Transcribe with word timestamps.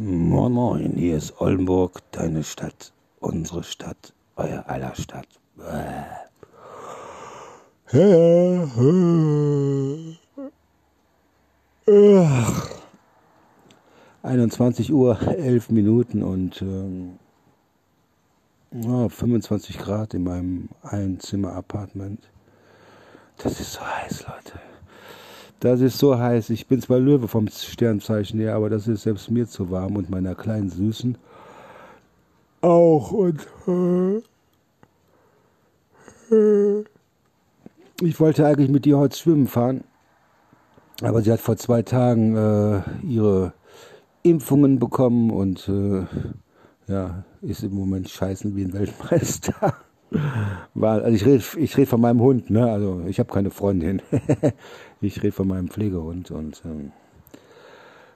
Moin 0.00 0.52
Moin, 0.52 0.92
hier 0.94 1.16
ist 1.16 1.40
Oldenburg, 1.40 2.02
deine 2.12 2.44
Stadt, 2.44 2.92
unsere 3.18 3.64
Stadt, 3.64 4.14
euer 4.36 4.62
aller 4.68 4.94
Stadt. 4.94 5.26
Ach. 11.88 12.70
21 14.22 14.92
Uhr, 14.92 15.20
11 15.20 15.70
Minuten 15.70 16.22
und 16.22 16.62
ähm, 16.62 17.18
ja, 18.70 19.08
25 19.08 19.78
Grad 19.78 20.14
in 20.14 20.22
meinem 20.22 20.68
Einzimmer-Apartment. 20.82 22.20
Das 23.38 23.58
ist 23.58 23.72
so 23.72 23.80
heiß, 23.80 24.26
Leute. 24.28 24.60
Das 25.60 25.80
ist 25.80 25.98
so 25.98 26.18
heiß. 26.18 26.50
Ich 26.50 26.66
bin 26.68 26.80
zwar 26.80 27.00
Löwe 27.00 27.26
vom 27.26 27.48
Sternzeichen 27.48 28.38
her, 28.38 28.54
aber 28.54 28.70
das 28.70 28.86
ist 28.86 29.02
selbst 29.02 29.30
mir 29.30 29.48
zu 29.48 29.70
warm 29.70 29.96
und 29.96 30.08
meiner 30.08 30.34
kleinen 30.34 30.70
Süßen 30.70 31.18
auch. 32.60 33.10
Und 33.10 33.46
äh, 33.66 34.22
äh, 36.34 36.84
ich 38.00 38.20
wollte 38.20 38.46
eigentlich 38.46 38.70
mit 38.70 38.86
ihr 38.86 38.98
heute 38.98 39.16
schwimmen 39.16 39.48
fahren, 39.48 39.82
aber 41.02 41.22
sie 41.22 41.32
hat 41.32 41.40
vor 41.40 41.56
zwei 41.56 41.82
Tagen 41.82 42.36
äh, 42.36 42.82
ihre 43.04 43.52
Impfungen 44.22 44.78
bekommen 44.78 45.30
und 45.30 45.68
äh, 45.68 46.06
ja, 46.86 47.24
ist 47.42 47.62
im 47.64 47.74
Moment 47.74 48.08
scheißen 48.08 48.54
wie 48.56 48.64
ein 48.64 48.72
Weltmeister. 48.72 49.74
Weil, 50.74 51.02
also 51.02 51.14
ich 51.14 51.26
rede 51.26 51.44
ich 51.58 51.76
red 51.76 51.88
von 51.88 52.00
meinem 52.00 52.20
Hund, 52.20 52.50
ne? 52.50 52.70
Also 52.70 53.02
ich 53.06 53.18
habe 53.18 53.32
keine 53.32 53.50
Freundin. 53.50 54.00
ich 55.00 55.22
rede 55.22 55.32
von 55.32 55.48
meinem 55.48 55.68
Pflegehund 55.68 56.30
und 56.30 56.62
ähm, 56.64 56.92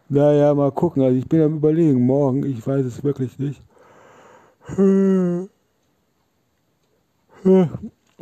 naja, 0.09 0.55
mal 0.55 0.73
gucken. 0.73 1.03
Also 1.03 1.19
ich 1.19 1.29
bin 1.29 1.43
am 1.43 1.57
überlegen, 1.57 2.05
morgen, 2.05 2.45
ich 2.45 2.67
weiß 2.67 2.85
es 2.85 3.05
wirklich 3.05 3.39
nicht. 3.39 3.63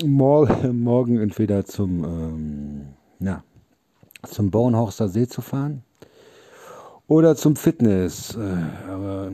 Morgen, 0.03 0.83
morgen 0.83 1.19
entweder 1.19 1.67
zum, 1.67 2.05
ähm, 2.05 2.87
na, 3.19 3.45
zum 4.23 4.51
Bornhorster 4.51 5.09
See 5.09 5.29
zu 5.29 5.43
fahren 5.43 5.83
oder 7.07 7.37
zum 7.37 7.55
Fitness. 7.55 8.35
Äh, 8.35 8.91
aber 8.91 9.31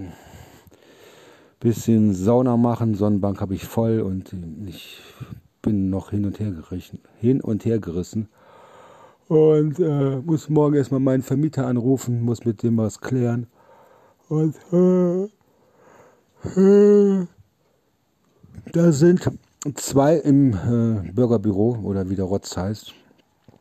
bisschen 1.67 2.15
Sauna 2.15 2.57
machen, 2.57 2.95
Sonnenbank 2.95 3.41
habe 3.41 3.57
ich 3.57 3.65
voll 3.65 4.01
und 4.01 4.33
ich 4.67 5.03
bin 5.63 5.91
noch 5.91 6.11
hin 6.11 6.25
und 6.25 6.39
her 6.39 6.53
gerissen, 6.53 7.01
hin 7.19 7.41
und 7.41 7.65
her 7.65 7.81
gerissen. 7.81 8.29
Und 9.27 9.81
äh, 9.81 10.21
muss 10.25 10.49
morgen 10.49 10.77
erstmal 10.77 11.01
meinen 11.01 11.25
Vermieter 11.25 11.67
anrufen, 11.67 12.23
muss 12.23 12.45
mit 12.45 12.63
dem 12.63 12.77
was 12.77 13.01
klären. 13.01 13.49
Und 14.29 14.55
äh, 14.73 15.25
äh, 16.61 17.27
da 18.73 18.93
sind 18.93 19.29
zwei 19.75 20.19
im 20.19 20.53
äh, 20.53 21.11
Bürgerbüro 21.11 21.81
oder 21.83 22.09
wie 22.09 22.15
der 22.15 22.27
Rotz 22.27 22.57
heißt. 22.57 22.95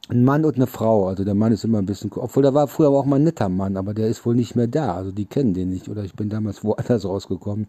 Ein 0.07 0.23
Mann 0.23 0.45
und 0.45 0.55
eine 0.55 0.67
Frau. 0.67 1.07
Also 1.07 1.23
der 1.23 1.33
Mann 1.33 1.51
ist 1.51 1.63
immer 1.63 1.79
ein 1.79 1.85
bisschen, 1.85 2.11
obwohl 2.15 2.43
der 2.43 2.53
war 2.53 2.67
früher 2.67 2.89
auch 2.89 3.05
mal 3.05 3.15
ein 3.15 3.23
netter 3.23 3.49
Mann, 3.49 3.75
aber 3.75 3.93
der 3.93 4.07
ist 4.07 4.25
wohl 4.25 4.35
nicht 4.35 4.55
mehr 4.55 4.67
da. 4.67 4.95
Also 4.95 5.11
die 5.11 5.25
kennen 5.25 5.53
den 5.53 5.69
nicht 5.69 5.89
oder 5.89 6.03
ich 6.03 6.13
bin 6.13 6.29
damals 6.29 6.63
woanders 6.63 7.05
rausgekommen. 7.05 7.67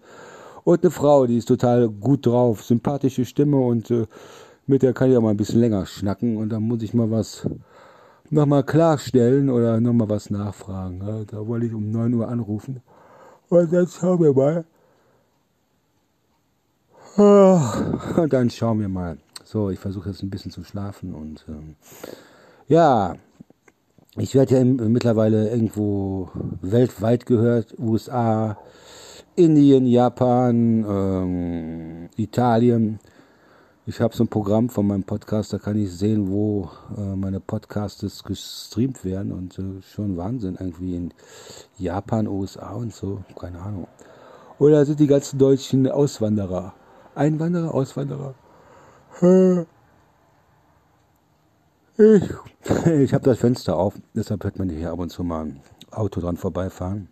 Und 0.65 0.83
eine 0.83 0.91
Frau, 0.91 1.27
die 1.27 1.39
ist 1.39 1.49
total 1.49 1.89
gut 1.89 2.27
drauf, 2.27 2.63
sympathische 2.65 3.25
Stimme 3.25 3.59
und 3.59 3.91
äh, 3.91 4.07
mit 4.67 4.83
der 4.83 4.93
kann 4.93 5.11
ich 5.11 5.17
auch 5.17 5.23
mal 5.23 5.31
ein 5.31 5.37
bisschen 5.37 5.61
länger 5.61 5.87
schnacken 5.87 6.37
und 6.37 6.49
da 6.51 6.59
muss 6.59 6.83
ich 6.83 6.93
mal 6.93 7.11
was 7.11 7.49
nochmal 8.31 8.65
klarstellen 8.65 9.49
oder 9.49 9.81
nochmal 9.81 10.09
was 10.09 10.31
nachfragen. 10.31 11.03
Ja, 11.07 11.25
da 11.25 11.47
wollte 11.47 11.67
ich 11.67 11.73
um 11.73 11.91
9 11.91 12.15
Uhr 12.15 12.29
anrufen. 12.29 12.83
Und 13.49 13.73
dann 13.73 13.87
schauen 13.87 14.21
wir 14.21 14.33
mal. 14.33 14.65
Ah, 17.17 18.19
und 18.21 18.33
dann 18.33 18.51
schauen 18.51 18.81
wir 18.81 18.89
mal. 18.89 19.19
So, 19.45 19.71
ich 19.71 19.79
versuche 19.79 20.11
jetzt 20.11 20.23
ein 20.23 20.31
bisschen 20.31 20.51
zu 20.51 20.65
schlafen 20.65 21.15
und 21.15 21.45
ähm, 21.49 21.77
ja, 22.69 23.17
ich 24.17 24.35
werde 24.35 24.59
ja 24.59 24.65
mittlerweile 24.65 25.51
irgendwo 25.51 26.31
weltweit 26.63 27.27
gehört, 27.27 27.75
USA, 27.79 28.57
Indien, 29.35 29.87
Japan, 29.87 30.85
ähm, 30.89 32.09
Italien. 32.17 32.99
Ich 33.85 34.01
habe 34.01 34.17
so 34.17 34.25
ein 34.25 34.29
Programm 34.29 34.69
von 34.69 34.87
meinem 34.87 35.05
Podcast, 35.05 35.53
da 35.53 35.59
kann 35.59 35.77
ich 35.77 35.93
sehen, 35.93 36.29
wo 36.31 36.71
äh, 36.97 37.15
meine 37.15 37.39
Podcasts 37.39 38.25
gestreamt 38.25 39.05
werden 39.05 39.33
und 39.33 39.59
äh, 39.59 39.83
schon 39.83 40.17
Wahnsinn 40.17 40.57
irgendwie 40.59 40.97
in 40.97 41.15
Japan, 41.79 42.27
USA 42.27 42.73
und 42.73 42.93
so, 42.93 43.23
keine 43.39 43.61
Ahnung. 43.61 43.87
Oder 44.59 44.85
sind 44.87 44.99
die 44.99 45.07
ganzen 45.07 45.39
deutschen 45.39 45.87
Auswanderer, 45.87 46.73
Einwanderer, 47.15 47.75
Auswanderer? 47.75 48.35
Ich, 51.99 52.23
ich 52.87 53.15
habe 53.15 53.25
das 53.25 53.39
Fenster 53.39 53.77
auf, 53.77 53.95
deshalb 54.15 54.43
hört 54.43 54.59
man 54.59 54.69
hier 54.69 54.91
ab 54.91 54.99
und 54.99 55.11
zu 55.11 55.23
mal 55.23 55.45
ein 55.45 55.61
Auto 55.93 56.21
dran 56.21 56.37
vorbeifahren. 56.37 57.09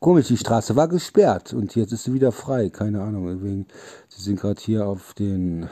Komisch, 0.00 0.28
die 0.28 0.36
Straße 0.36 0.74
war 0.76 0.88
gesperrt 0.88 1.52
und 1.52 1.76
jetzt 1.76 1.92
ist 1.92 2.04
sie 2.04 2.14
wieder 2.14 2.32
frei. 2.32 2.70
Keine 2.70 3.02
Ahnung. 3.02 3.26
Deswegen, 3.26 3.66
sie 4.08 4.22
sind 4.22 4.40
gerade 4.40 4.60
hier 4.60 4.86
auf 4.86 5.12
den, 5.12 5.68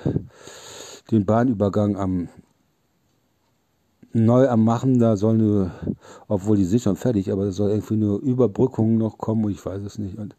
den 1.11 1.25
Bahnübergang 1.25 1.97
am 1.97 2.29
neu 4.13 4.49
am 4.49 4.65
machen. 4.65 4.99
Da 4.99 5.17
soll 5.17 5.35
eine, 5.35 5.71
obwohl 6.29 6.59
die 6.59 6.65
sind 6.65 6.83
schon 6.83 6.97
fertig, 6.97 7.33
aber 7.33 7.47
da 7.47 7.53
soll 7.53 7.71
irgendwie 7.71 7.95
eine 7.95 8.17
Überbrückung 8.17 8.99
noch 8.99 9.17
kommen 9.19 9.45
und 9.45 9.53
ich 9.53 9.65
weiß 9.65 9.83
es 9.83 9.99
nicht. 9.99 10.19
Und 10.19 10.37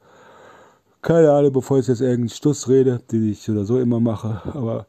keine 1.02 1.32
Ahnung, 1.32 1.52
bevor 1.52 1.80
ich 1.80 1.88
jetzt 1.88 2.02
irgendeinen 2.02 2.30
Stuss 2.30 2.70
rede, 2.70 3.02
den 3.12 3.32
ich 3.32 3.50
oder 3.50 3.66
so 3.66 3.80
immer 3.80 4.00
mache, 4.00 4.42
aber 4.54 4.86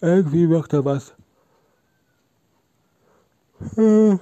irgendwie 0.00 0.48
wird 0.48 0.72
da 0.72 0.84
was, 0.84 1.14
äh, 3.78 4.18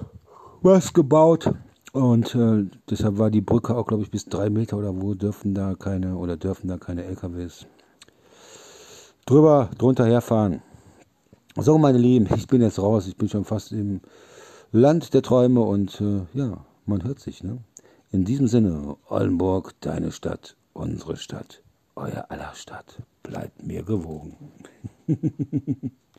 was 0.61 0.93
gebaut. 0.93 1.51
Und 1.93 2.35
äh, 2.35 2.65
deshalb 2.89 3.17
war 3.17 3.31
die 3.31 3.41
Brücke 3.41 3.75
auch, 3.75 3.87
glaube 3.87 4.03
ich, 4.03 4.11
bis 4.11 4.25
drei 4.25 4.49
Meter 4.49 4.77
oder 4.77 5.01
wo 5.01 5.13
dürfen 5.13 5.55
da 5.55 5.73
keine 5.73 6.15
oder 6.15 6.37
dürfen 6.37 6.67
da 6.67 6.77
keine 6.77 7.03
LKWs 7.05 7.65
drüber, 9.25 9.69
drunter 9.77 10.05
herfahren. 10.05 10.61
So, 11.55 11.77
meine 11.77 11.97
Lieben, 11.97 12.27
ich 12.35 12.47
bin 12.47 12.61
jetzt 12.61 12.79
raus. 12.79 13.07
Ich 13.07 13.17
bin 13.17 13.29
schon 13.29 13.45
fast 13.45 13.71
im 13.71 14.01
Land 14.71 15.13
der 15.13 15.21
Träume 15.21 15.61
und 15.61 15.99
äh, 16.01 16.21
ja, 16.33 16.65
man 16.85 17.03
hört 17.03 17.19
sich. 17.19 17.43
Ne? 17.43 17.59
In 18.11 18.25
diesem 18.25 18.47
Sinne, 18.47 18.95
Oldenburg, 19.09 19.73
deine 19.81 20.11
Stadt, 20.11 20.55
unsere 20.73 21.17
Stadt, 21.17 21.61
euer 21.95 22.25
aller 22.29 22.53
Stadt. 22.53 23.01
Bleibt 23.23 23.65
mir 23.65 23.83
gewogen. 23.83 24.37